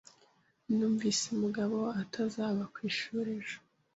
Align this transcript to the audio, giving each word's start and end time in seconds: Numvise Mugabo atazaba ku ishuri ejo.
Numvise 0.75 1.27
Mugabo 1.41 1.79
atazaba 2.01 2.63
ku 2.73 2.79
ishuri 2.89 3.29
ejo. 3.39 3.57